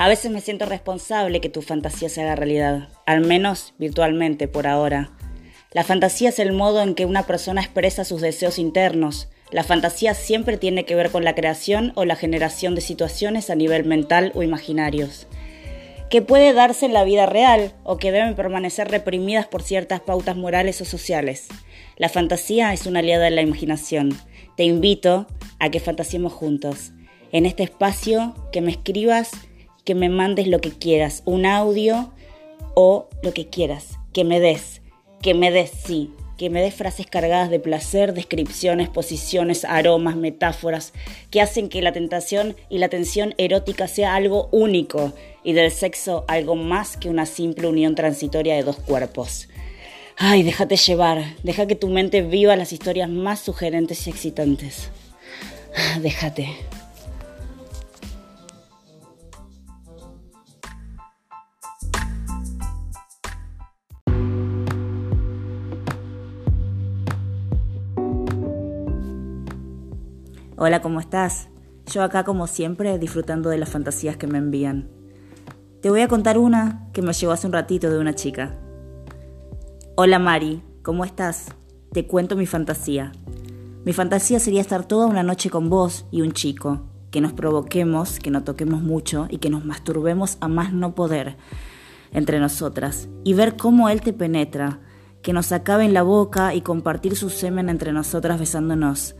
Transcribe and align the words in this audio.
A 0.00 0.08
veces 0.08 0.30
me 0.30 0.40
siento 0.40 0.64
responsable 0.64 1.42
que 1.42 1.50
tu 1.50 1.60
fantasía 1.60 2.08
se 2.08 2.22
haga 2.22 2.34
realidad, 2.34 2.88
al 3.04 3.20
menos 3.20 3.74
virtualmente 3.76 4.48
por 4.48 4.66
ahora. 4.66 5.10
La 5.72 5.84
fantasía 5.84 6.30
es 6.30 6.38
el 6.38 6.52
modo 6.52 6.80
en 6.80 6.94
que 6.94 7.04
una 7.04 7.26
persona 7.26 7.60
expresa 7.60 8.06
sus 8.06 8.22
deseos 8.22 8.58
internos. 8.58 9.28
La 9.50 9.62
fantasía 9.62 10.14
siempre 10.14 10.56
tiene 10.56 10.86
que 10.86 10.94
ver 10.94 11.10
con 11.10 11.22
la 11.22 11.34
creación 11.34 11.92
o 11.96 12.06
la 12.06 12.16
generación 12.16 12.74
de 12.74 12.80
situaciones 12.80 13.50
a 13.50 13.56
nivel 13.56 13.84
mental 13.84 14.32
o 14.34 14.42
imaginarios, 14.42 15.26
que 16.08 16.22
puede 16.22 16.54
darse 16.54 16.86
en 16.86 16.94
la 16.94 17.04
vida 17.04 17.26
real 17.26 17.74
o 17.84 17.98
que 17.98 18.10
deben 18.10 18.34
permanecer 18.34 18.88
reprimidas 18.88 19.48
por 19.48 19.62
ciertas 19.62 20.00
pautas 20.00 20.34
morales 20.34 20.80
o 20.80 20.86
sociales. 20.86 21.48
La 21.98 22.08
fantasía 22.08 22.72
es 22.72 22.86
una 22.86 23.00
aliada 23.00 23.24
de 23.24 23.32
la 23.32 23.42
imaginación. 23.42 24.18
Te 24.56 24.64
invito 24.64 25.26
a 25.58 25.68
que 25.68 25.78
fantasiemos 25.78 26.32
juntos. 26.32 26.92
En 27.32 27.44
este 27.44 27.64
espacio, 27.64 28.34
que 28.50 28.62
me 28.62 28.70
escribas, 28.70 29.30
que 29.84 29.94
me 29.94 30.08
mandes 30.08 30.46
lo 30.46 30.60
que 30.60 30.70
quieras, 30.70 31.22
un 31.24 31.46
audio 31.46 32.12
o 32.74 33.08
lo 33.22 33.32
que 33.32 33.48
quieras, 33.48 33.98
que 34.12 34.24
me 34.24 34.40
des 34.40 34.80
que 35.22 35.34
me 35.34 35.50
des 35.50 35.70
sí, 35.70 36.14
que 36.38 36.48
me 36.48 36.62
des 36.62 36.74
frases 36.74 37.06
cargadas 37.06 37.50
de 37.50 37.60
placer, 37.60 38.14
descripciones, 38.14 38.88
posiciones, 38.88 39.66
aromas, 39.66 40.16
metáforas, 40.16 40.94
que 41.30 41.42
hacen 41.42 41.68
que 41.68 41.82
la 41.82 41.92
tentación 41.92 42.56
y 42.70 42.78
la 42.78 42.88
tensión 42.88 43.34
erótica 43.36 43.86
sea 43.86 44.14
algo 44.14 44.48
único 44.50 45.12
y 45.44 45.52
del 45.52 45.70
sexo 45.70 46.24
algo 46.28 46.56
más 46.56 46.96
que 46.96 47.10
una 47.10 47.26
simple 47.26 47.68
unión 47.68 47.94
transitoria 47.94 48.54
de 48.54 48.62
dos 48.62 48.76
cuerpos. 48.76 49.48
Ay, 50.16 50.42
déjate 50.42 50.76
llevar, 50.76 51.34
deja 51.42 51.66
que 51.66 51.76
tu 51.76 51.88
mente 51.88 52.22
viva 52.22 52.56
las 52.56 52.72
historias 52.72 53.08
más 53.08 53.40
sugerentes 53.40 54.06
y 54.06 54.10
excitantes. 54.10 54.90
Ah, 55.76 55.98
déjate. 56.00 56.48
Hola, 70.62 70.82
¿cómo 70.82 71.00
estás? 71.00 71.48
Yo 71.86 72.02
acá 72.02 72.22
como 72.22 72.46
siempre 72.46 72.98
disfrutando 72.98 73.48
de 73.48 73.56
las 73.56 73.70
fantasías 73.70 74.18
que 74.18 74.26
me 74.26 74.36
envían. 74.36 74.90
Te 75.80 75.88
voy 75.88 76.02
a 76.02 76.08
contar 76.08 76.36
una 76.36 76.86
que 76.92 77.00
me 77.00 77.14
llegó 77.14 77.32
hace 77.32 77.46
un 77.46 77.54
ratito 77.54 77.88
de 77.88 77.98
una 77.98 78.14
chica. 78.14 78.58
Hola 79.96 80.18
Mari, 80.18 80.62
¿cómo 80.82 81.06
estás? 81.06 81.46
Te 81.94 82.06
cuento 82.06 82.36
mi 82.36 82.44
fantasía. 82.44 83.12
Mi 83.86 83.94
fantasía 83.94 84.38
sería 84.38 84.60
estar 84.60 84.84
toda 84.84 85.06
una 85.06 85.22
noche 85.22 85.48
con 85.48 85.70
vos 85.70 86.04
y 86.10 86.20
un 86.20 86.32
chico, 86.32 86.82
que 87.10 87.22
nos 87.22 87.32
provoquemos, 87.32 88.18
que 88.18 88.30
no 88.30 88.44
toquemos 88.44 88.82
mucho 88.82 89.28
y 89.30 89.38
que 89.38 89.48
nos 89.48 89.64
masturbemos 89.64 90.36
a 90.42 90.48
más 90.48 90.74
no 90.74 90.94
poder 90.94 91.38
entre 92.12 92.38
nosotras 92.38 93.08
y 93.24 93.32
ver 93.32 93.56
cómo 93.56 93.88
él 93.88 94.02
te 94.02 94.12
penetra, 94.12 94.80
que 95.22 95.32
nos 95.32 95.52
acabe 95.52 95.86
en 95.86 95.94
la 95.94 96.02
boca 96.02 96.54
y 96.54 96.60
compartir 96.60 97.16
su 97.16 97.30
semen 97.30 97.70
entre 97.70 97.94
nosotras 97.94 98.38
besándonos 98.38 99.16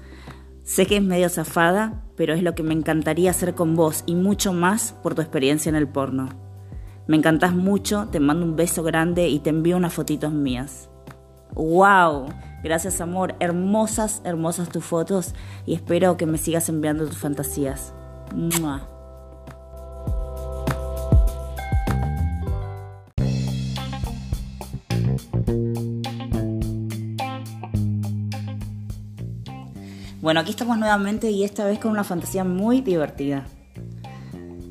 Sé 0.71 0.87
que 0.87 0.99
es 0.99 1.03
medio 1.03 1.29
zafada, 1.29 2.01
pero 2.15 2.33
es 2.33 2.45
lo 2.45 2.55
que 2.55 2.63
me 2.63 2.75
encantaría 2.75 3.33
hacer 3.33 3.57
con 3.57 3.75
vos 3.75 4.05
y 4.07 4.15
mucho 4.15 4.53
más 4.53 4.93
por 5.03 5.17
tu 5.17 5.21
experiencia 5.21 5.69
en 5.69 5.75
el 5.75 5.89
porno. 5.89 6.29
Me 7.09 7.17
encantás 7.17 7.57
mucho, 7.57 8.07
te 8.13 8.21
mando 8.21 8.47
un 8.47 8.55
beso 8.55 8.85
grande 8.85 9.27
y 9.27 9.41
te 9.41 9.51
envío 9.51 9.77
unas 9.77 9.93
fotitos 9.93 10.33
mías. 10.33 10.89
¡Wow! 11.55 12.27
Gracias 12.63 13.01
amor, 13.01 13.35
hermosas, 13.41 14.23
hermosas 14.25 14.69
tus 14.69 14.85
fotos 14.85 15.35
y 15.67 15.75
espero 15.75 16.17
que 16.17 16.27
me 16.27 16.39
sigas 16.39 16.69
enviando 16.69 17.05
tus 17.05 17.19
fantasías. 17.19 17.93
Bueno, 30.21 30.41
aquí 30.41 30.51
estamos 30.51 30.77
nuevamente 30.77 31.31
y 31.31 31.45
esta 31.45 31.65
vez 31.65 31.79
con 31.79 31.93
una 31.93 32.05
fantasía 32.05 32.45
muy 32.45 32.83
divertida. 32.83 33.47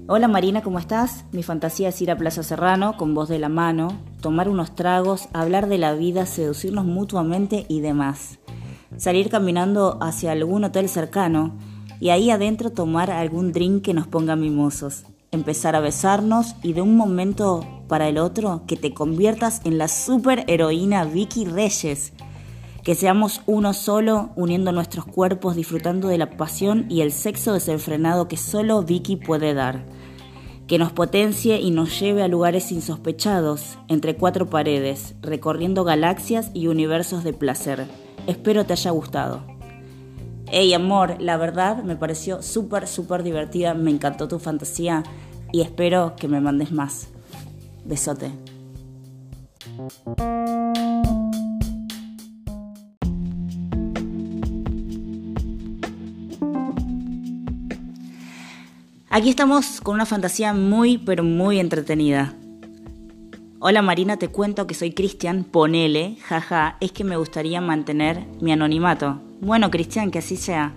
Hola 0.07 0.27
Marina, 0.27 0.61
¿cómo 0.61 0.77
estás? 0.77 1.25
Mi 1.31 1.41
fantasía 1.41 1.89
es 1.89 1.99
ir 2.03 2.11
a 2.11 2.17
Plaza 2.17 2.43
Serrano 2.43 2.97
con 2.97 3.15
voz 3.15 3.29
de 3.29 3.39
la 3.39 3.49
mano, 3.49 3.87
tomar 4.21 4.47
unos 4.47 4.75
tragos, 4.75 5.27
hablar 5.33 5.67
de 5.67 5.79
la 5.79 5.93
vida, 5.93 6.27
seducirnos 6.27 6.85
mutuamente 6.85 7.65
y 7.67 7.79
demás. 7.79 8.37
Salir 8.97 9.31
caminando 9.31 9.97
hacia 10.01 10.33
algún 10.33 10.65
hotel 10.65 10.87
cercano 10.87 11.57
y 11.99 12.09
ahí 12.09 12.29
adentro 12.29 12.69
tomar 12.69 13.09
algún 13.09 13.51
drink 13.51 13.83
que 13.83 13.95
nos 13.95 14.05
ponga 14.05 14.35
mimosos. 14.35 15.03
Empezar 15.31 15.75
a 15.75 15.79
besarnos 15.79 16.57
y 16.61 16.73
de 16.73 16.83
un 16.83 16.95
momento 16.95 17.65
para 17.87 18.07
el 18.07 18.19
otro 18.19 18.65
que 18.67 18.77
te 18.77 18.93
conviertas 18.93 19.61
en 19.63 19.79
la 19.79 19.87
super 19.87 20.43
heroína 20.45 21.05
Vicky 21.05 21.45
Reyes 21.45 22.13
que 22.89 22.95
seamos 22.95 23.41
uno 23.45 23.73
solo, 23.73 24.31
uniendo 24.35 24.71
nuestros 24.71 25.05
cuerpos, 25.05 25.55
disfrutando 25.55 26.07
de 26.07 26.17
la 26.17 26.31
pasión 26.31 26.87
y 26.89 27.01
el 27.01 27.11
sexo 27.11 27.53
desenfrenado 27.53 28.27
que 28.27 28.35
solo 28.35 28.81
Vicky 28.81 29.15
puede 29.15 29.53
dar. 29.53 29.85
Que 30.65 30.79
nos 30.79 30.91
potencie 30.91 31.61
y 31.61 31.69
nos 31.69 31.99
lleve 31.99 32.23
a 32.23 32.27
lugares 32.27 32.71
insospechados, 32.71 33.77
entre 33.89 34.15
cuatro 34.15 34.49
paredes, 34.49 35.13
recorriendo 35.21 35.83
galaxias 35.83 36.49
y 36.55 36.65
universos 36.65 37.23
de 37.23 37.31
placer. 37.31 37.85
Espero 38.25 38.65
te 38.65 38.73
haya 38.73 38.89
gustado. 38.89 39.43
Hey 40.47 40.73
amor, 40.73 41.17
la 41.19 41.37
verdad 41.37 41.83
me 41.83 41.95
pareció 41.95 42.41
súper, 42.41 42.87
súper 42.87 43.21
divertida, 43.21 43.75
me 43.75 43.91
encantó 43.91 44.27
tu 44.27 44.39
fantasía 44.39 45.03
y 45.51 45.61
espero 45.61 46.15
que 46.15 46.27
me 46.27 46.41
mandes 46.41 46.71
más. 46.71 47.09
Besote. 47.85 48.31
Aquí 59.11 59.31
estamos 59.31 59.81
con 59.81 59.95
una 59.95 60.05
fantasía 60.05 60.53
muy, 60.53 60.99
pero 60.99 61.23
muy 61.23 61.59
entretenida. 61.59 62.35
Hola 63.57 63.81
Marina, 63.81 64.17
te 64.17 64.27
cuento 64.27 64.67
que 64.67 64.75
soy 64.75 64.91
Cristian, 64.91 65.45
ponele, 65.45 66.17
jaja, 66.21 66.77
es 66.79 66.91
que 66.91 67.03
me 67.03 67.17
gustaría 67.17 67.59
mantener 67.59 68.27
mi 68.39 68.51
anonimato. 68.51 69.19
Bueno, 69.41 69.71
Cristian, 69.71 70.11
que 70.11 70.19
así 70.19 70.37
sea. 70.37 70.75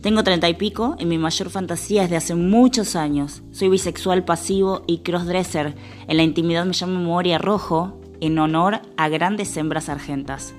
Tengo 0.00 0.24
treinta 0.24 0.48
y 0.48 0.54
pico 0.54 0.96
y 0.98 1.06
mi 1.06 1.16
mayor 1.16 1.48
fantasía 1.48 2.02
es 2.02 2.10
de 2.10 2.16
hace 2.16 2.34
muchos 2.34 2.96
años. 2.96 3.42
Soy 3.52 3.68
bisexual 3.68 4.24
pasivo 4.24 4.82
y 4.88 4.98
crossdresser. 4.98 5.76
En 6.08 6.16
la 6.16 6.24
intimidad 6.24 6.64
me 6.64 6.72
llamo 6.72 6.98
Moria 6.98 7.38
Rojo 7.38 8.00
en 8.20 8.36
honor 8.40 8.80
a 8.96 9.08
grandes 9.08 9.56
hembras 9.56 9.88
argentas. 9.88 10.54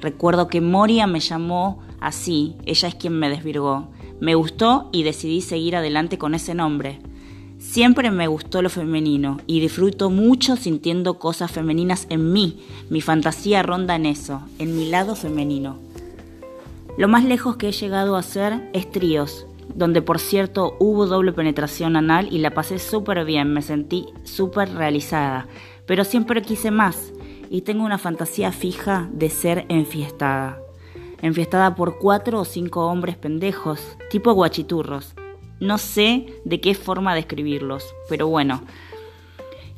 Recuerdo 0.00 0.48
que 0.48 0.62
Moria 0.62 1.06
me 1.06 1.20
llamó 1.20 1.80
así, 2.00 2.56
ella 2.64 2.88
es 2.88 2.94
quien 2.94 3.18
me 3.18 3.28
desvirgó. 3.28 3.90
Me 4.22 4.36
gustó 4.36 4.88
y 4.92 5.02
decidí 5.02 5.40
seguir 5.40 5.74
adelante 5.74 6.16
con 6.16 6.36
ese 6.36 6.54
nombre. 6.54 7.00
Siempre 7.58 8.12
me 8.12 8.28
gustó 8.28 8.62
lo 8.62 8.70
femenino 8.70 9.38
y 9.48 9.58
disfruto 9.58 10.10
mucho 10.10 10.54
sintiendo 10.54 11.18
cosas 11.18 11.50
femeninas 11.50 12.06
en 12.08 12.32
mí. 12.32 12.60
Mi 12.88 13.00
fantasía 13.00 13.64
ronda 13.64 13.96
en 13.96 14.06
eso, 14.06 14.42
en 14.60 14.76
mi 14.76 14.88
lado 14.88 15.16
femenino. 15.16 15.76
Lo 16.96 17.08
más 17.08 17.24
lejos 17.24 17.56
que 17.56 17.70
he 17.70 17.72
llegado 17.72 18.14
a 18.14 18.20
hacer 18.20 18.70
es 18.72 18.88
tríos, 18.92 19.44
donde 19.74 20.02
por 20.02 20.20
cierto 20.20 20.76
hubo 20.78 21.08
doble 21.08 21.32
penetración 21.32 21.96
anal 21.96 22.28
y 22.30 22.38
la 22.38 22.54
pasé 22.54 22.78
súper 22.78 23.24
bien, 23.24 23.52
me 23.52 23.60
sentí 23.60 24.06
súper 24.22 24.72
realizada, 24.72 25.48
pero 25.84 26.04
siempre 26.04 26.42
quise 26.42 26.70
más 26.70 27.12
y 27.50 27.62
tengo 27.62 27.84
una 27.84 27.98
fantasía 27.98 28.52
fija 28.52 29.10
de 29.12 29.30
ser 29.30 29.66
enfiestada 29.68 30.61
enfiestada 31.22 31.74
por 31.74 31.98
cuatro 31.98 32.40
o 32.40 32.44
cinco 32.44 32.86
hombres 32.86 33.16
pendejos, 33.16 33.96
tipo 34.10 34.32
guachiturros. 34.32 35.14
No 35.60 35.78
sé 35.78 36.26
de 36.44 36.60
qué 36.60 36.74
forma 36.74 37.14
describirlos, 37.14 37.84
pero 38.08 38.26
bueno, 38.26 38.62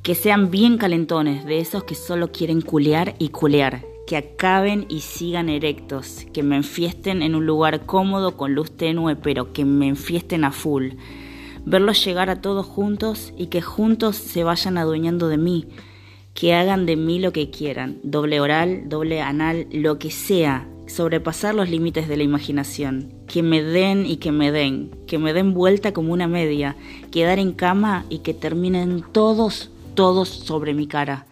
que 0.03 0.15
sean 0.15 0.51
bien 0.51 0.79
calentones, 0.79 1.45
de 1.45 1.61
esos 1.61 1.85
que 1.85 1.95
solo 1.95 2.33
quieren 2.33 2.63
culear 2.63 3.15
y 3.19 3.29
culear, 3.29 3.85
que 4.07 4.17
acaben 4.17 4.87
y 4.89 5.01
sigan 5.01 5.49
erectos, 5.49 6.27
que 6.33 6.43
me 6.43 6.57
enfiesten 6.57 7.23
en 7.23 7.35
un 7.35 7.47
lugar 7.47 7.87
cómodo 7.87 8.37
con 8.37 8.55
luz 8.55 8.71
tenue, 8.71 9.17
pero 9.17 9.53
que 9.53 9.65
me 9.65 9.89
enfiesten 9.89 10.45
a 10.45 10.53
full. 10.53 10.93
Verlos 11.67 12.05
llegar 12.05 12.29
a 12.29 12.41
todos 12.41 12.67
juntos 12.67 13.33
y 13.37 13.47
que 13.47 13.63
juntos 13.63 14.17
se 14.17 14.45
vayan 14.45 14.77
adueñando 14.77 15.29
de 15.29 15.39
mí, 15.39 15.69
que 16.35 16.55
hagan 16.55 16.85
de 16.85 16.97
mí 16.97 17.19
lo 17.19 17.33
que 17.33 17.51
quieran, 17.51 17.99
doble 18.03 18.41
oral, 18.41 18.89
doble 18.89 19.23
anal, 19.23 19.67
lo 19.71 19.99
que 19.99 20.11
sea, 20.11 20.69
sobrepasar 20.87 21.55
los 21.55 21.71
límites 21.71 22.09
de 22.09 22.17
la 22.17 22.23
imaginación, 22.23 23.13
que 23.27 23.43
me 23.43 23.63
den 23.63 24.07
y 24.07 24.17
que 24.17 24.33
me 24.33 24.53
den, 24.53 24.91
que 25.07 25.19
me 25.19 25.33
den 25.33 25.55
vuelta 25.55 25.93
como 25.93 26.13
una 26.13 26.29
media, 26.29 26.77
quedar 27.11 27.39
en 27.39 27.53
cama 27.53 28.05
y 28.09 28.19
que 28.19 28.35
terminen 28.35 29.05
todos, 29.13 29.71
todos 29.95 30.29
sobre 30.29 30.75
mi 30.75 30.87
cara. 30.87 31.27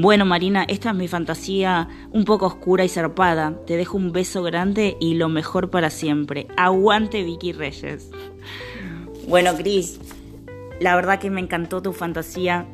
Bueno, 0.00 0.24
Marina, 0.24 0.64
esta 0.68 0.90
es 0.90 0.96
mi 0.96 1.08
fantasía 1.08 1.88
un 2.12 2.24
poco 2.24 2.46
oscura 2.46 2.84
y 2.84 2.88
zarpada. 2.88 3.54
Te 3.66 3.76
dejo 3.76 3.96
un 3.96 4.12
beso 4.12 4.44
grande 4.44 4.96
y 5.00 5.14
lo 5.14 5.28
mejor 5.28 5.70
para 5.70 5.90
siempre. 5.90 6.46
Aguante 6.56 7.24
Vicky 7.24 7.52
Reyes. 7.52 8.08
Bueno, 9.26 9.56
Cris, 9.56 9.98
la 10.80 10.94
verdad 10.94 11.18
que 11.18 11.30
me 11.30 11.40
encantó 11.40 11.82
tu 11.82 11.92
fantasía 11.92 12.66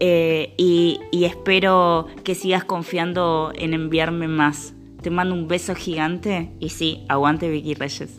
eh, 0.00 0.52
y, 0.58 1.00
y 1.10 1.24
espero 1.24 2.08
que 2.24 2.34
sigas 2.34 2.64
confiando 2.64 3.52
en 3.54 3.72
enviarme 3.72 4.28
más. 4.28 4.75
Te 5.06 5.10
mando 5.10 5.36
un 5.36 5.46
beso 5.46 5.72
gigante 5.76 6.50
y 6.58 6.70
sí, 6.70 7.04
aguante 7.08 7.48
Vicky 7.48 7.74
Reyes. 7.74 8.10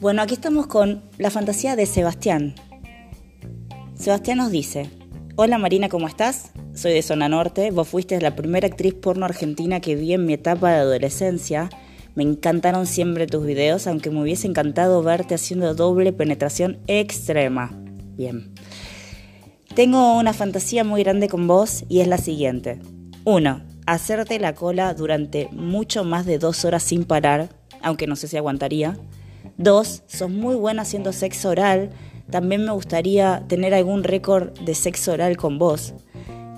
Bueno, 0.00 0.20
aquí 0.20 0.34
estamos 0.34 0.66
con 0.66 1.04
la 1.16 1.30
fantasía 1.30 1.76
de 1.76 1.86
Sebastián. 1.86 2.56
Sebastián 3.94 4.38
nos 4.38 4.50
dice, 4.50 4.90
hola 5.36 5.58
Marina, 5.58 5.88
¿cómo 5.88 6.08
estás? 6.08 6.50
Soy 6.74 6.92
de 6.92 7.02
Zona 7.02 7.28
Norte, 7.28 7.70
vos 7.70 7.86
fuiste 7.86 8.20
la 8.20 8.34
primera 8.34 8.66
actriz 8.66 8.94
porno 8.94 9.24
argentina 9.26 9.78
que 9.78 9.94
vi 9.94 10.12
en 10.12 10.26
mi 10.26 10.32
etapa 10.32 10.72
de 10.72 10.78
adolescencia. 10.78 11.70
Me 12.16 12.22
encantaron 12.22 12.86
siempre 12.86 13.26
tus 13.26 13.44
videos, 13.44 13.86
aunque 13.86 14.10
me 14.10 14.22
hubiese 14.22 14.48
encantado 14.48 15.02
verte 15.02 15.34
haciendo 15.34 15.74
doble 15.74 16.14
penetración 16.14 16.78
extrema. 16.86 17.78
Bien. 18.16 18.54
Tengo 19.74 20.18
una 20.18 20.32
fantasía 20.32 20.82
muy 20.82 21.02
grande 21.02 21.28
con 21.28 21.46
vos 21.46 21.84
y 21.90 22.00
es 22.00 22.08
la 22.08 22.16
siguiente. 22.16 22.80
1. 23.24 23.62
Hacerte 23.86 24.38
la 24.38 24.54
cola 24.54 24.94
durante 24.94 25.50
mucho 25.52 26.04
más 26.04 26.24
de 26.24 26.38
dos 26.38 26.64
horas 26.64 26.82
sin 26.82 27.04
parar, 27.04 27.50
aunque 27.82 28.06
no 28.06 28.16
sé 28.16 28.28
si 28.28 28.38
aguantaría. 28.38 28.96
2. 29.58 30.04
Sos 30.06 30.30
muy 30.30 30.54
buena 30.54 30.82
haciendo 30.82 31.12
sexo 31.12 31.50
oral. 31.50 31.90
También 32.30 32.64
me 32.64 32.72
gustaría 32.72 33.44
tener 33.46 33.74
algún 33.74 34.04
récord 34.04 34.58
de 34.60 34.74
sexo 34.74 35.12
oral 35.12 35.36
con 35.36 35.58
vos. 35.58 35.92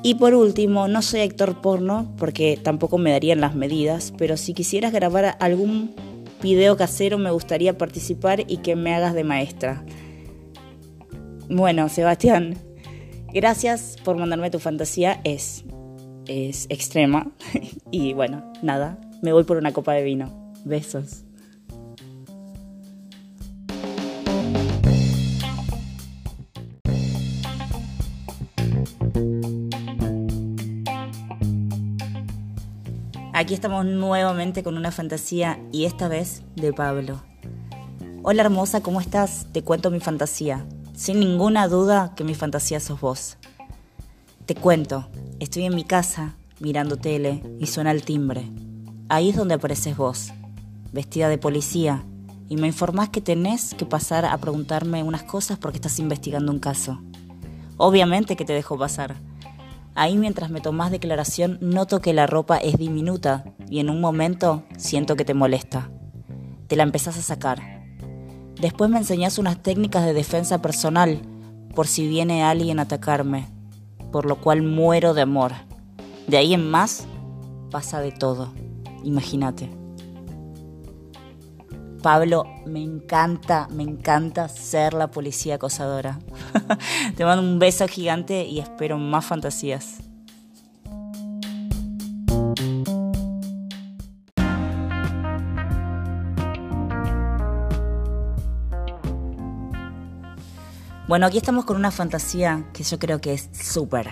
Y 0.02 0.14
por 0.14 0.34
último, 0.34 0.88
no 0.88 1.02
soy 1.02 1.20
actor 1.20 1.60
porno 1.60 2.14
porque 2.18 2.58
tampoco 2.62 2.98
me 2.98 3.10
darían 3.10 3.40
las 3.40 3.54
medidas, 3.54 4.12
pero 4.16 4.36
si 4.36 4.54
quisieras 4.54 4.92
grabar 4.92 5.36
algún 5.40 5.94
video 6.42 6.76
casero 6.76 7.18
me 7.18 7.30
gustaría 7.30 7.76
participar 7.76 8.44
y 8.46 8.58
que 8.58 8.76
me 8.76 8.94
hagas 8.94 9.14
de 9.14 9.24
maestra. 9.24 9.84
Bueno, 11.50 11.88
Sebastián, 11.88 12.56
gracias 13.32 13.96
por 14.04 14.16
mandarme 14.16 14.50
tu 14.50 14.58
fantasía, 14.58 15.20
es, 15.24 15.64
es 16.26 16.66
extrema. 16.68 17.32
y 17.90 18.12
bueno, 18.12 18.52
nada, 18.62 19.00
me 19.22 19.32
voy 19.32 19.44
por 19.44 19.56
una 19.56 19.72
copa 19.72 19.94
de 19.94 20.04
vino. 20.04 20.52
Besos. 20.64 21.27
Aquí 33.38 33.54
estamos 33.54 33.86
nuevamente 33.86 34.64
con 34.64 34.76
una 34.76 34.90
fantasía 34.90 35.60
y 35.70 35.84
esta 35.84 36.08
vez 36.08 36.42
de 36.56 36.72
Pablo. 36.72 37.22
Hola 38.24 38.42
hermosa, 38.42 38.80
¿cómo 38.80 39.00
estás? 39.00 39.46
Te 39.52 39.62
cuento 39.62 39.92
mi 39.92 40.00
fantasía. 40.00 40.66
Sin 40.96 41.20
ninguna 41.20 41.68
duda 41.68 42.14
que 42.16 42.24
mi 42.24 42.34
fantasía 42.34 42.80
sos 42.80 43.00
vos. 43.00 43.36
Te 44.44 44.56
cuento, 44.56 45.08
estoy 45.38 45.66
en 45.66 45.76
mi 45.76 45.84
casa 45.84 46.34
mirando 46.58 46.96
tele 46.96 47.44
y 47.60 47.66
suena 47.66 47.92
el 47.92 48.02
timbre. 48.02 48.50
Ahí 49.08 49.28
es 49.30 49.36
donde 49.36 49.54
apareces 49.54 49.96
vos, 49.96 50.32
vestida 50.92 51.28
de 51.28 51.38
policía, 51.38 52.04
y 52.48 52.56
me 52.56 52.66
informás 52.66 53.10
que 53.10 53.20
tenés 53.20 53.72
que 53.72 53.86
pasar 53.86 54.24
a 54.24 54.36
preguntarme 54.38 55.04
unas 55.04 55.22
cosas 55.22 55.58
porque 55.58 55.78
estás 55.78 56.00
investigando 56.00 56.50
un 56.50 56.58
caso. 56.58 57.00
Obviamente 57.76 58.34
que 58.34 58.44
te 58.44 58.52
dejo 58.52 58.76
pasar 58.76 59.14
Ahí 59.98 60.16
mientras 60.16 60.48
me 60.48 60.60
tomás 60.60 60.92
declaración 60.92 61.58
noto 61.60 62.00
que 62.00 62.12
la 62.12 62.28
ropa 62.28 62.56
es 62.56 62.78
diminuta 62.78 63.42
y 63.68 63.80
en 63.80 63.90
un 63.90 64.00
momento 64.00 64.62
siento 64.76 65.16
que 65.16 65.24
te 65.24 65.34
molesta. 65.34 65.90
Te 66.68 66.76
la 66.76 66.84
empezás 66.84 67.18
a 67.18 67.22
sacar. 67.22 67.82
Después 68.60 68.90
me 68.90 68.98
enseñás 68.98 69.38
unas 69.38 69.60
técnicas 69.60 70.04
de 70.04 70.12
defensa 70.12 70.62
personal 70.62 71.20
por 71.74 71.88
si 71.88 72.06
viene 72.06 72.44
alguien 72.44 72.78
a 72.78 72.82
atacarme, 72.82 73.48
por 74.12 74.24
lo 74.24 74.40
cual 74.40 74.62
muero 74.62 75.14
de 75.14 75.22
amor. 75.22 75.50
De 76.28 76.36
ahí 76.36 76.54
en 76.54 76.70
más 76.70 77.08
pasa 77.72 78.00
de 78.00 78.12
todo. 78.12 78.52
Imagínate. 79.02 79.77
Pablo, 82.02 82.44
me 82.64 82.80
encanta, 82.80 83.66
me 83.70 83.82
encanta 83.82 84.48
ser 84.48 84.94
la 84.94 85.10
policía 85.10 85.56
acosadora. 85.56 86.20
Te 87.16 87.24
mando 87.24 87.42
un 87.42 87.58
beso 87.58 87.88
gigante 87.88 88.44
y 88.44 88.60
espero 88.60 88.98
más 88.98 89.26
fantasías. 89.26 89.98
Bueno, 101.08 101.26
aquí 101.26 101.38
estamos 101.38 101.64
con 101.64 101.76
una 101.76 101.90
fantasía 101.90 102.64
que 102.72 102.84
yo 102.84 102.98
creo 103.00 103.20
que 103.20 103.32
es 103.32 103.48
súper. 103.52 104.08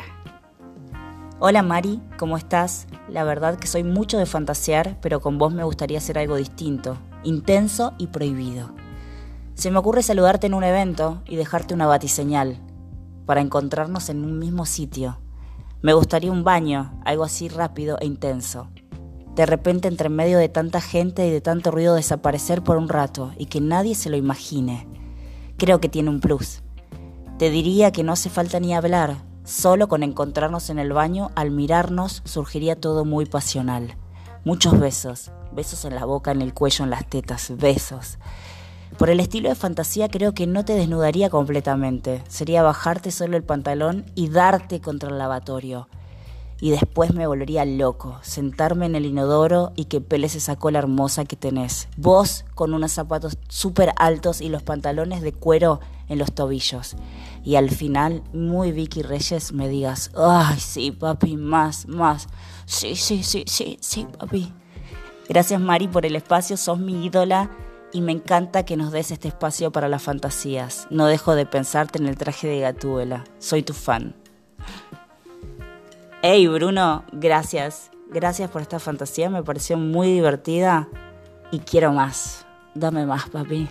Hola 1.38 1.62
Mari, 1.62 2.00
¿cómo 2.18 2.36
estás? 2.36 2.88
La 3.08 3.22
verdad 3.22 3.58
que 3.58 3.68
soy 3.68 3.84
mucho 3.84 4.18
de 4.18 4.26
fantasear, 4.26 4.98
pero 5.00 5.20
con 5.20 5.38
vos 5.38 5.52
me 5.52 5.62
gustaría 5.62 5.98
hacer 5.98 6.18
algo 6.18 6.36
distinto 6.36 6.98
intenso 7.26 7.92
y 7.98 8.06
prohibido. 8.06 8.70
Se 9.54 9.70
me 9.70 9.78
ocurre 9.78 10.02
saludarte 10.02 10.46
en 10.46 10.54
un 10.54 10.64
evento 10.64 11.22
y 11.26 11.36
dejarte 11.36 11.74
una 11.74 11.86
batiseñal 11.86 12.60
para 13.26 13.40
encontrarnos 13.40 14.08
en 14.08 14.24
un 14.24 14.38
mismo 14.38 14.66
sitio. 14.66 15.18
Me 15.82 15.92
gustaría 15.92 16.30
un 16.30 16.44
baño, 16.44 16.98
algo 17.04 17.24
así 17.24 17.48
rápido 17.48 17.98
e 18.00 18.06
intenso. 18.06 18.68
De 19.34 19.44
repente 19.44 19.88
entre 19.88 20.08
medio 20.08 20.38
de 20.38 20.48
tanta 20.48 20.80
gente 20.80 21.26
y 21.26 21.30
de 21.30 21.40
tanto 21.40 21.70
ruido 21.70 21.94
desaparecer 21.94 22.62
por 22.62 22.76
un 22.76 22.88
rato 22.88 23.32
y 23.36 23.46
que 23.46 23.60
nadie 23.60 23.94
se 23.94 24.08
lo 24.08 24.16
imagine. 24.16 24.88
Creo 25.58 25.80
que 25.80 25.88
tiene 25.88 26.10
un 26.10 26.20
plus. 26.20 26.62
Te 27.38 27.50
diría 27.50 27.92
que 27.92 28.02
no 28.02 28.12
hace 28.12 28.30
falta 28.30 28.60
ni 28.60 28.74
hablar, 28.74 29.24
solo 29.44 29.88
con 29.88 30.02
encontrarnos 30.02 30.70
en 30.70 30.78
el 30.78 30.92
baño, 30.92 31.30
al 31.34 31.50
mirarnos 31.50 32.22
surgiría 32.24 32.80
todo 32.80 33.04
muy 33.04 33.26
pasional. 33.26 33.96
Muchos 34.46 34.78
besos, 34.78 35.32
besos 35.50 35.84
en 35.86 35.96
la 35.96 36.04
boca, 36.04 36.30
en 36.30 36.40
el 36.40 36.54
cuello, 36.54 36.84
en 36.84 36.90
las 36.90 37.04
tetas, 37.04 37.52
besos. 37.56 38.16
Por 38.96 39.10
el 39.10 39.18
estilo 39.18 39.48
de 39.48 39.56
fantasía 39.56 40.08
creo 40.08 40.34
que 40.34 40.46
no 40.46 40.64
te 40.64 40.74
desnudaría 40.74 41.30
completamente, 41.30 42.22
sería 42.28 42.62
bajarte 42.62 43.10
solo 43.10 43.36
el 43.36 43.42
pantalón 43.42 44.04
y 44.14 44.28
darte 44.28 44.80
contra 44.80 45.08
el 45.08 45.18
lavatorio. 45.18 45.88
Y 46.60 46.70
después 46.70 47.12
me 47.12 47.26
volvería 47.26 47.64
loco, 47.64 48.20
sentarme 48.22 48.86
en 48.86 48.94
el 48.94 49.06
inodoro 49.06 49.72
y 49.74 49.86
que 49.86 50.00
peles 50.00 50.36
esa 50.36 50.54
cola 50.54 50.78
hermosa 50.78 51.24
que 51.24 51.34
tenés. 51.34 51.88
Vos 51.96 52.44
con 52.54 52.72
unos 52.72 52.92
zapatos 52.92 53.38
súper 53.48 53.94
altos 53.96 54.40
y 54.40 54.48
los 54.48 54.62
pantalones 54.62 55.22
de 55.22 55.32
cuero 55.32 55.80
en 56.08 56.18
los 56.18 56.32
tobillos. 56.32 56.94
Y 57.44 57.56
al 57.56 57.70
final, 57.70 58.22
muy 58.32 58.70
Vicky 58.70 59.02
Reyes, 59.02 59.52
me 59.52 59.68
digas, 59.68 60.12
ay, 60.16 60.60
sí, 60.60 60.92
papi, 60.92 61.36
más, 61.36 61.88
más. 61.88 62.28
Sí, 62.66 62.96
sí, 62.96 63.22
sí, 63.22 63.44
sí, 63.46 63.78
sí, 63.80 64.06
papi. 64.18 64.52
Gracias 65.28 65.60
Mari 65.60 65.88
por 65.88 66.04
el 66.04 66.16
espacio, 66.16 66.56
sos 66.56 66.78
mi 66.78 67.06
ídola 67.06 67.50
y 67.92 68.00
me 68.00 68.12
encanta 68.12 68.64
que 68.64 68.76
nos 68.76 68.92
des 68.92 69.12
este 69.12 69.28
espacio 69.28 69.70
para 69.70 69.88
las 69.88 70.02
fantasías. 70.02 70.88
No 70.90 71.06
dejo 71.06 71.36
de 71.36 71.46
pensarte 71.46 71.98
en 71.98 72.06
el 72.06 72.16
traje 72.16 72.48
de 72.48 72.60
Gatúbela. 72.60 73.24
Soy 73.38 73.62
tu 73.62 73.72
fan. 73.72 74.14
Hey 76.22 76.48
Bruno, 76.48 77.04
gracias. 77.12 77.90
Gracias 78.08 78.50
por 78.50 78.62
esta 78.62 78.78
fantasía, 78.80 79.30
me 79.30 79.42
pareció 79.42 79.76
muy 79.76 80.12
divertida 80.12 80.88
y 81.52 81.60
quiero 81.60 81.92
más. 81.92 82.46
Dame 82.74 83.06
más, 83.06 83.28
papi. 83.30 83.68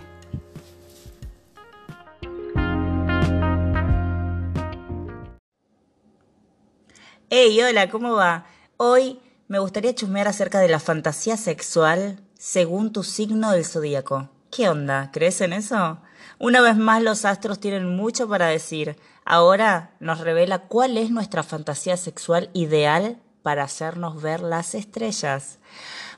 Hey, 7.28 7.60
hola, 7.60 7.88
¿cómo 7.90 8.14
va? 8.14 8.46
Hoy 8.78 9.20
me 9.48 9.58
gustaría 9.58 9.94
chusmear 9.94 10.28
acerca 10.28 10.60
de 10.60 10.68
la 10.68 10.80
fantasía 10.80 11.38
sexual 11.38 12.20
según 12.34 12.92
tu 12.92 13.04
signo 13.04 13.52
del 13.52 13.64
zodíaco. 13.64 14.28
¿Qué 14.50 14.68
onda? 14.68 15.10
¿Crees 15.14 15.40
en 15.40 15.54
eso? 15.54 15.96
Una 16.38 16.60
vez 16.60 16.76
más 16.76 17.02
los 17.02 17.24
astros 17.24 17.58
tienen 17.58 17.96
mucho 17.96 18.28
para 18.28 18.48
decir. 18.48 18.98
Ahora 19.24 19.94
nos 19.98 20.20
revela 20.20 20.58
cuál 20.68 20.98
es 20.98 21.10
nuestra 21.10 21.42
fantasía 21.42 21.96
sexual 21.96 22.50
ideal 22.52 23.18
para 23.42 23.64
hacernos 23.64 24.20
ver 24.20 24.40
las 24.40 24.74
estrellas. 24.74 25.58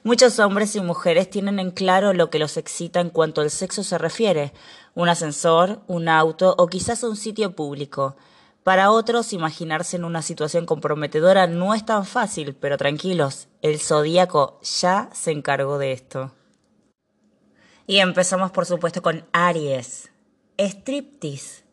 Muchos 0.03 0.41
hombres 0.41 0.75
y 0.75 0.81
mujeres 0.81 1.31
tienen 1.31 1.61
en 1.61 1.71
claro 1.71 2.13
lo 2.13 2.29
que 2.29 2.41
los 2.41 2.57
excita 2.57 2.99
en 2.99 3.11
cuanto 3.11 3.41
al 3.41 3.53
sexo 3.53 3.85
se 3.85 3.99
refiere, 3.99 4.53
un 4.97 5.09
ascensor, 5.09 5.83
un 5.87 6.09
auto 6.09 6.57
o 6.59 6.67
quizás 6.67 7.05
un 7.05 7.15
sitio 7.15 7.55
público. 7.55 8.17
Para 8.69 8.91
otros, 8.91 9.33
imaginarse 9.33 9.97
en 9.97 10.05
una 10.05 10.21
situación 10.21 10.67
comprometedora 10.67 11.47
no 11.47 11.73
es 11.73 11.87
tan 11.87 12.05
fácil, 12.05 12.55
pero 12.55 12.77
tranquilos, 12.77 13.49
el 13.63 13.81
zodíaco 13.81 14.61
ya 14.61 15.09
se 15.15 15.31
encargó 15.31 15.79
de 15.79 15.93
esto. 15.93 16.35
Y 17.87 18.01
empezamos, 18.01 18.51
por 18.51 18.67
supuesto, 18.67 19.01
con 19.01 19.25
Aries. 19.33 20.11
Striptease. 20.59 21.65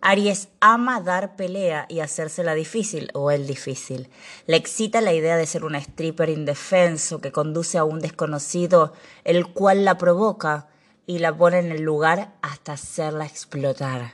Aries 0.00 0.50
ama 0.60 1.00
dar 1.00 1.34
pelea 1.34 1.86
y 1.88 1.98
hacérsela 1.98 2.54
difícil 2.54 3.10
o 3.14 3.32
el 3.32 3.48
difícil. 3.48 4.08
Le 4.46 4.58
excita 4.58 5.00
la 5.00 5.14
idea 5.14 5.36
de 5.36 5.44
ser 5.44 5.64
un 5.64 5.74
stripper 5.74 6.28
indefenso 6.28 7.20
que 7.20 7.32
conduce 7.32 7.78
a 7.78 7.84
un 7.84 7.98
desconocido, 7.98 8.92
el 9.24 9.48
cual 9.48 9.84
la 9.84 9.98
provoca 9.98 10.68
y 11.04 11.18
la 11.18 11.36
pone 11.36 11.58
en 11.58 11.72
el 11.72 11.82
lugar 11.82 12.36
hasta 12.42 12.74
hacerla 12.74 13.26
explotar. 13.26 14.12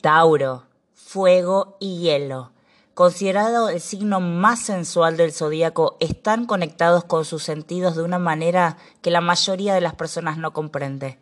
Tauro, 0.00 0.68
fuego 1.04 1.76
y 1.80 1.98
hielo. 1.98 2.50
Considerado 2.94 3.68
el 3.68 3.80
signo 3.80 4.20
más 4.20 4.60
sensual 4.60 5.16
del 5.16 5.32
zodíaco, 5.32 5.96
están 6.00 6.46
conectados 6.46 7.04
con 7.04 7.24
sus 7.24 7.42
sentidos 7.42 7.96
de 7.96 8.02
una 8.02 8.18
manera 8.18 8.78
que 9.02 9.10
la 9.10 9.20
mayoría 9.20 9.74
de 9.74 9.80
las 9.80 9.94
personas 9.94 10.38
no 10.38 10.52
comprende. 10.52 11.18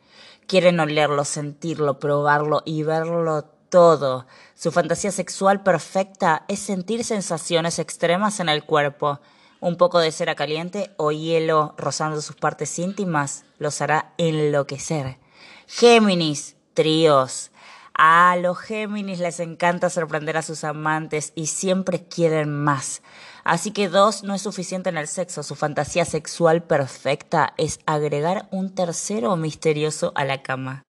Quieren 0.46 0.80
olerlo, 0.80 1.24
sentirlo, 1.24 1.98
probarlo 1.98 2.62
y 2.64 2.82
verlo 2.82 3.44
todo. 3.70 4.26
Su 4.54 4.70
fantasía 4.70 5.10
sexual 5.12 5.62
perfecta 5.62 6.44
es 6.48 6.58
sentir 6.58 7.04
sensaciones 7.04 7.78
extremas 7.78 8.38
en 8.40 8.48
el 8.48 8.64
cuerpo. 8.64 9.20
Un 9.60 9.76
poco 9.76 9.98
de 9.98 10.12
cera 10.12 10.34
caliente 10.34 10.92
o 10.96 11.12
hielo 11.12 11.74
rozando 11.78 12.20
sus 12.20 12.36
partes 12.36 12.78
íntimas 12.78 13.44
los 13.58 13.80
hará 13.80 14.12
enloquecer. 14.18 15.18
Géminis, 15.66 16.56
tríos. 16.74 17.51
A 17.94 18.36
los 18.36 18.58
Géminis 18.58 19.18
les 19.18 19.38
encanta 19.40 19.90
sorprender 19.90 20.36
a 20.36 20.42
sus 20.42 20.64
amantes 20.64 21.32
y 21.34 21.46
siempre 21.46 22.04
quieren 22.06 22.52
más. 22.52 23.02
Así 23.44 23.70
que 23.70 23.88
dos 23.88 24.22
no 24.22 24.34
es 24.34 24.42
suficiente 24.42 24.88
en 24.88 24.96
el 24.96 25.08
sexo. 25.08 25.42
Su 25.42 25.54
fantasía 25.54 26.04
sexual 26.04 26.62
perfecta 26.62 27.54
es 27.58 27.80
agregar 27.86 28.48
un 28.50 28.74
tercero 28.74 29.36
misterioso 29.36 30.12
a 30.14 30.24
la 30.24 30.42
cama. 30.42 30.84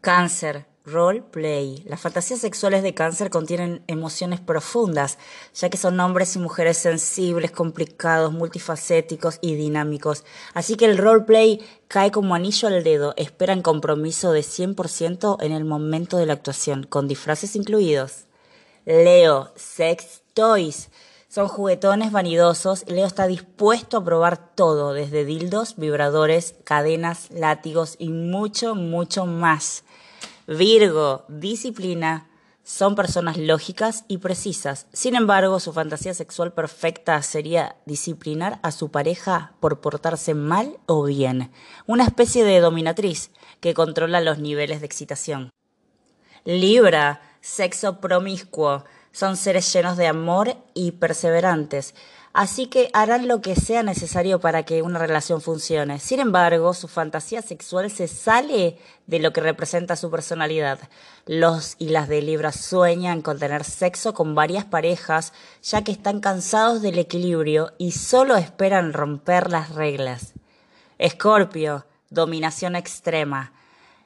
Cáncer. 0.00 0.69
Roleplay. 0.84 1.84
Las 1.86 2.00
fantasías 2.00 2.40
sexuales 2.40 2.82
de 2.82 2.94
cáncer 2.94 3.30
contienen 3.30 3.82
emociones 3.86 4.40
profundas, 4.40 5.18
ya 5.54 5.68
que 5.68 5.76
son 5.76 6.00
hombres 6.00 6.34
y 6.36 6.38
mujeres 6.38 6.78
sensibles, 6.78 7.50
complicados, 7.50 8.32
multifacéticos 8.32 9.38
y 9.42 9.54
dinámicos. 9.56 10.24
Así 10.54 10.76
que 10.76 10.86
el 10.86 10.96
roleplay 10.96 11.60
cae 11.88 12.10
como 12.10 12.34
anillo 12.34 12.68
al 12.68 12.82
dedo. 12.82 13.14
Esperan 13.16 13.62
compromiso 13.62 14.32
de 14.32 14.40
100% 14.40 15.36
en 15.40 15.52
el 15.52 15.64
momento 15.64 16.16
de 16.16 16.26
la 16.26 16.32
actuación, 16.32 16.84
con 16.84 17.08
disfraces 17.08 17.56
incluidos. 17.56 18.24
Leo, 18.86 19.52
sex 19.56 20.22
toys. 20.32 20.88
Son 21.28 21.46
juguetones 21.46 22.10
vanidosos. 22.10 22.84
Leo 22.88 23.06
está 23.06 23.26
dispuesto 23.26 23.98
a 23.98 24.04
probar 24.04 24.54
todo, 24.54 24.94
desde 24.94 25.24
dildos, 25.24 25.76
vibradores, 25.76 26.54
cadenas, 26.64 27.30
látigos 27.30 27.96
y 27.98 28.08
mucho, 28.08 28.74
mucho 28.74 29.26
más. 29.26 29.84
Virgo, 30.50 31.26
disciplina. 31.28 32.28
Son 32.64 32.96
personas 32.96 33.36
lógicas 33.36 34.04
y 34.08 34.18
precisas. 34.18 34.88
Sin 34.92 35.14
embargo, 35.14 35.60
su 35.60 35.72
fantasía 35.72 36.12
sexual 36.12 36.52
perfecta 36.52 37.22
sería 37.22 37.76
disciplinar 37.86 38.58
a 38.64 38.72
su 38.72 38.90
pareja 38.90 39.52
por 39.60 39.80
portarse 39.80 40.34
mal 40.34 40.80
o 40.86 41.04
bien. 41.04 41.52
Una 41.86 42.02
especie 42.02 42.42
de 42.42 42.58
dominatriz 42.58 43.30
que 43.60 43.74
controla 43.74 44.20
los 44.20 44.40
niveles 44.40 44.80
de 44.80 44.86
excitación. 44.86 45.50
Libra, 46.44 47.22
sexo 47.40 48.00
promiscuo. 48.00 48.84
Son 49.12 49.36
seres 49.36 49.72
llenos 49.72 49.96
de 49.96 50.08
amor 50.08 50.56
y 50.74 50.90
perseverantes 50.90 51.94
así 52.32 52.66
que 52.66 52.90
harán 52.92 53.28
lo 53.28 53.40
que 53.40 53.56
sea 53.56 53.82
necesario 53.82 54.40
para 54.40 54.62
que 54.62 54.82
una 54.82 54.98
relación 54.98 55.40
funcione. 55.40 55.98
Sin 55.98 56.20
embargo, 56.20 56.74
su 56.74 56.88
fantasía 56.88 57.42
sexual 57.42 57.90
se 57.90 58.08
sale 58.08 58.78
de 59.06 59.18
lo 59.18 59.32
que 59.32 59.40
representa 59.40 59.96
su 59.96 60.10
personalidad. 60.10 60.78
Los 61.26 61.76
y 61.78 61.88
las 61.88 62.08
de 62.08 62.22
Libra 62.22 62.52
sueñan 62.52 63.22
con 63.22 63.38
tener 63.38 63.64
sexo 63.64 64.14
con 64.14 64.34
varias 64.34 64.64
parejas, 64.64 65.32
ya 65.62 65.82
que 65.82 65.92
están 65.92 66.20
cansados 66.20 66.82
del 66.82 66.98
equilibrio 66.98 67.72
y 67.78 67.92
solo 67.92 68.36
esperan 68.36 68.92
romper 68.92 69.50
las 69.50 69.74
reglas. 69.74 70.34
Escorpio, 70.98 71.86
dominación 72.10 72.76
extrema. 72.76 73.52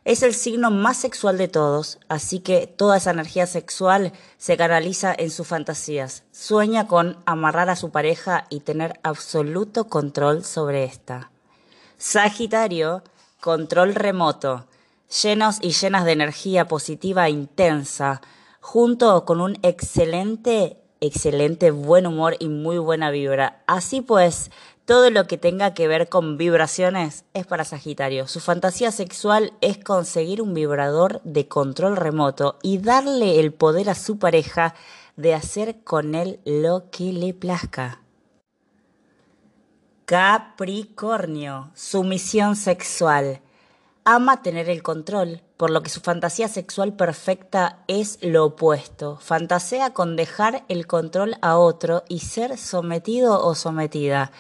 Es 0.04 0.22
el 0.22 0.34
signo 0.34 0.70
más 0.70 0.98
sexual 0.98 1.38
de 1.38 1.48
todos, 1.48 1.98
así 2.10 2.40
que 2.40 2.66
toda 2.66 2.98
esa 2.98 3.12
energía 3.12 3.46
sexual 3.46 4.12
se 4.36 4.58
canaliza 4.58 5.14
en 5.16 5.30
sus 5.30 5.46
fantasías. 5.46 6.24
Sueña 6.30 6.86
con 6.86 7.16
amarrar 7.24 7.70
a 7.70 7.76
su 7.76 7.90
pareja 7.90 8.44
y 8.50 8.60
tener 8.60 9.00
absoluto 9.02 9.88
control 9.88 10.44
sobre 10.44 10.84
esta. 10.84 11.30
Sagitario, 11.96 13.02
control 13.40 13.94
remoto, 13.94 14.66
llenos 15.22 15.56
y 15.62 15.70
llenas 15.70 16.04
de 16.04 16.12
energía 16.12 16.68
positiva 16.68 17.26
e 17.26 17.30
intensa, 17.30 18.20
junto 18.60 19.24
con 19.24 19.40
un 19.40 19.58
excelente, 19.62 20.82
excelente 21.00 21.70
buen 21.70 22.06
humor 22.06 22.36
y 22.38 22.48
muy 22.48 22.76
buena 22.76 23.10
vibra. 23.10 23.62
Así 23.66 24.02
pues, 24.02 24.50
todo 24.84 25.10
lo 25.10 25.26
que 25.26 25.38
tenga 25.38 25.72
que 25.72 25.88
ver 25.88 26.08
con 26.08 26.36
vibraciones 26.36 27.24
es 27.32 27.46
para 27.46 27.64
Sagitario. 27.64 28.28
Su 28.28 28.40
fantasía 28.40 28.90
sexual 28.90 29.54
es 29.60 29.78
conseguir 29.78 30.42
un 30.42 30.52
vibrador 30.52 31.22
de 31.24 31.48
control 31.48 31.96
remoto 31.96 32.58
y 32.62 32.78
darle 32.78 33.40
el 33.40 33.52
poder 33.52 33.88
a 33.88 33.94
su 33.94 34.18
pareja 34.18 34.74
de 35.16 35.34
hacer 35.34 35.82
con 35.84 36.14
él 36.14 36.40
lo 36.44 36.90
que 36.90 37.12
le 37.12 37.32
plazca. 37.32 38.00
Capricornio, 40.04 41.70
sumisión 41.74 42.56
sexual. 42.56 43.40
Ama 44.04 44.42
tener 44.42 44.68
el 44.68 44.82
control, 44.82 45.40
por 45.56 45.70
lo 45.70 45.82
que 45.82 45.88
su 45.88 46.00
fantasía 46.00 46.46
sexual 46.48 46.92
perfecta 46.92 47.78
es 47.88 48.18
lo 48.20 48.44
opuesto. 48.44 49.16
Fantasea 49.22 49.94
con 49.94 50.14
dejar 50.14 50.66
el 50.68 50.86
control 50.86 51.36
a 51.40 51.56
otro 51.56 52.04
y 52.06 52.18
ser 52.18 52.58
sometido 52.58 53.42
o 53.42 53.54
sometida. 53.54 54.30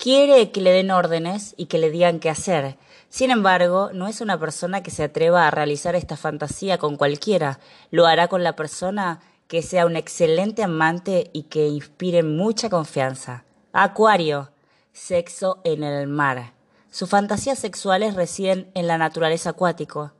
Quiere 0.00 0.50
que 0.50 0.62
le 0.62 0.72
den 0.72 0.90
órdenes 0.90 1.52
y 1.58 1.66
que 1.66 1.76
le 1.76 1.90
digan 1.90 2.20
qué 2.20 2.30
hacer. 2.30 2.78
Sin 3.10 3.30
embargo, 3.30 3.90
no 3.92 4.08
es 4.08 4.22
una 4.22 4.40
persona 4.40 4.82
que 4.82 4.90
se 4.90 5.02
atreva 5.02 5.46
a 5.46 5.50
realizar 5.50 5.94
esta 5.94 6.16
fantasía 6.16 6.78
con 6.78 6.96
cualquiera. 6.96 7.60
Lo 7.90 8.06
hará 8.06 8.26
con 8.26 8.42
la 8.42 8.56
persona 8.56 9.20
que 9.46 9.60
sea 9.60 9.84
un 9.84 9.96
excelente 9.96 10.62
amante 10.62 11.28
y 11.34 11.42
que 11.42 11.68
inspire 11.68 12.22
mucha 12.22 12.70
confianza. 12.70 13.44
Acuario, 13.74 14.48
sexo 14.94 15.60
en 15.64 15.84
el 15.84 16.08
mar. 16.08 16.54
Sus 16.90 17.10
fantasías 17.10 17.58
sexuales 17.58 18.14
residen 18.14 18.70
en 18.72 18.86
la 18.86 18.96
naturaleza 18.96 19.50
acuático. 19.50 20.12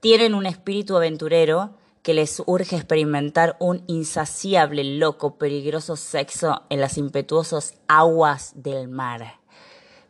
Tienen 0.00 0.34
un 0.34 0.44
espíritu 0.44 0.94
aventurero, 0.94 1.78
que 2.02 2.14
les 2.14 2.42
urge 2.46 2.76
experimentar 2.76 3.56
un 3.60 3.84
insaciable, 3.86 4.84
loco, 4.84 5.38
peligroso 5.38 5.96
sexo 5.96 6.62
en 6.68 6.80
las 6.80 6.98
impetuosas 6.98 7.74
aguas 7.86 8.52
del 8.56 8.88
mar. 8.88 9.40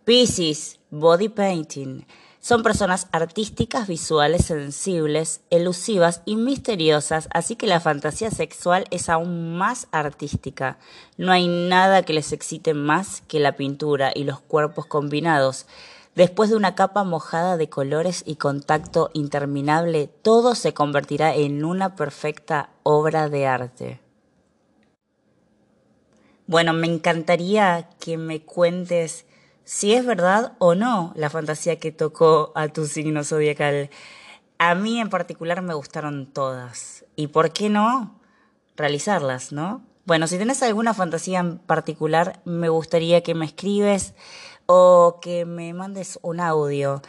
Pisces, 0.04 0.80
body 0.90 1.28
painting. 1.28 2.04
Son 2.40 2.64
personas 2.64 3.06
artísticas, 3.12 3.86
visuales, 3.86 4.46
sensibles, 4.46 5.42
elusivas 5.50 6.22
y 6.24 6.34
misteriosas, 6.34 7.28
así 7.32 7.54
que 7.54 7.68
la 7.68 7.78
fantasía 7.78 8.32
sexual 8.32 8.84
es 8.90 9.08
aún 9.08 9.56
más 9.56 9.86
artística. 9.92 10.76
No 11.16 11.30
hay 11.30 11.46
nada 11.46 12.02
que 12.02 12.14
les 12.14 12.32
excite 12.32 12.74
más 12.74 13.22
que 13.28 13.38
la 13.38 13.54
pintura 13.54 14.10
y 14.12 14.24
los 14.24 14.40
cuerpos 14.40 14.86
combinados. 14.86 15.66
Después 16.14 16.50
de 16.50 16.56
una 16.56 16.74
capa 16.74 17.04
mojada 17.04 17.56
de 17.56 17.70
colores 17.70 18.22
y 18.26 18.36
contacto 18.36 19.10
interminable, 19.14 20.08
todo 20.08 20.54
se 20.54 20.74
convertirá 20.74 21.34
en 21.34 21.64
una 21.64 21.96
perfecta 21.96 22.68
obra 22.82 23.30
de 23.30 23.46
arte. 23.46 24.00
Bueno, 26.46 26.74
me 26.74 26.86
encantaría 26.86 27.88
que 27.98 28.18
me 28.18 28.42
cuentes 28.42 29.24
si 29.64 29.94
es 29.94 30.04
verdad 30.04 30.52
o 30.58 30.74
no 30.74 31.12
la 31.16 31.30
fantasía 31.30 31.78
que 31.78 31.92
tocó 31.92 32.52
a 32.54 32.68
tu 32.68 32.84
signo 32.84 33.24
zodiacal. 33.24 33.88
A 34.58 34.74
mí 34.74 35.00
en 35.00 35.08
particular 35.08 35.62
me 35.62 35.72
gustaron 35.72 36.26
todas. 36.26 37.06
¿Y 37.16 37.28
por 37.28 37.52
qué 37.52 37.70
no 37.70 38.20
realizarlas, 38.76 39.52
no? 39.52 39.82
Bueno, 40.04 40.26
si 40.26 40.36
tienes 40.36 40.62
alguna 40.62 40.94
fantasía 40.94 41.38
en 41.38 41.58
particular, 41.58 42.40
me 42.44 42.68
gustaría 42.68 43.22
que 43.22 43.34
me 43.34 43.46
escribes 43.46 44.14
o 44.74 45.20
que 45.20 45.44
me 45.44 45.74
mandes 45.74 46.18
un 46.22 46.40
audio 46.40 47.02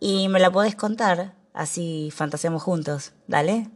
y 0.00 0.28
me 0.28 0.40
la 0.40 0.50
podés 0.50 0.74
contar, 0.74 1.34
así 1.52 2.10
fantaseamos 2.10 2.62
juntos. 2.62 3.12
Dale. 3.26 3.73